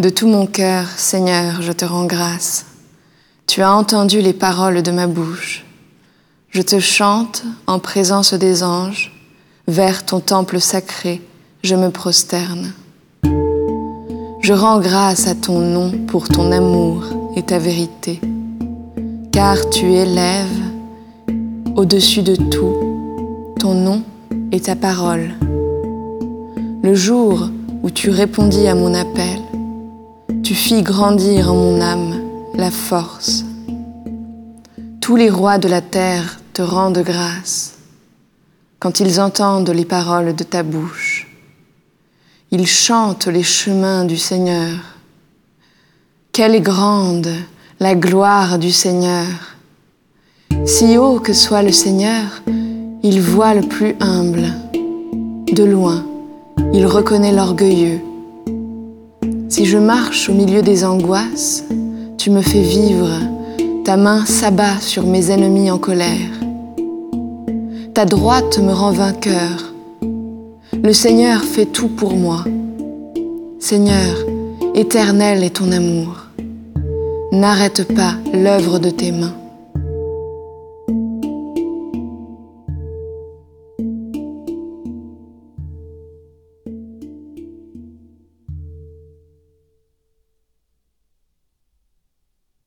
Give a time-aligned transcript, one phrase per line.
[0.00, 2.66] De tout mon cœur, Seigneur, je te rends grâce.
[3.48, 5.64] Tu as entendu les paroles de ma bouche.
[6.50, 9.10] Je te chante en présence des anges,
[9.66, 11.20] vers ton temple sacré,
[11.64, 12.72] je me prosterne.
[14.40, 17.02] Je rends grâce à ton nom pour ton amour
[17.34, 18.20] et ta vérité,
[19.32, 20.62] car tu élèves
[21.74, 24.04] au-dessus de tout ton nom
[24.52, 25.32] et ta parole.
[26.84, 27.48] Le jour
[27.82, 29.40] où tu répondis à mon appel,
[30.48, 32.22] tu fis grandir en mon âme
[32.54, 33.44] la force.
[34.98, 37.74] Tous les rois de la terre te rendent grâce
[38.78, 41.26] quand ils entendent les paroles de ta bouche.
[42.50, 44.78] Ils chantent les chemins du Seigneur.
[46.32, 47.28] Quelle est grande
[47.78, 49.26] la gloire du Seigneur.
[50.64, 52.24] Si haut que soit le Seigneur,
[53.02, 54.46] il voit le plus humble.
[55.52, 56.06] De loin,
[56.72, 58.00] il reconnaît l'orgueilleux.
[59.48, 61.64] Si je marche au milieu des angoisses,
[62.18, 63.08] tu me fais vivre,
[63.82, 66.30] ta main s'abat sur mes ennemis en colère.
[67.94, 69.72] Ta droite me rend vainqueur.
[70.82, 72.44] Le Seigneur fait tout pour moi.
[73.58, 74.16] Seigneur,
[74.74, 76.26] éternel est ton amour.
[77.32, 79.34] N'arrête pas l'œuvre de tes mains.